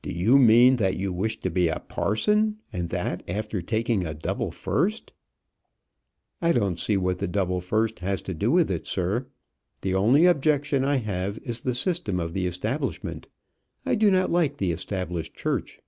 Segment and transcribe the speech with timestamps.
[0.00, 4.14] "Do you mean that you wish to be a parson, and that after taking a
[4.14, 5.12] double first?"
[6.40, 9.26] "I don't see what the double first has to do with it, sir.
[9.82, 13.28] The only objection I have is the system of the establishment.
[13.84, 15.80] I do not like the established church."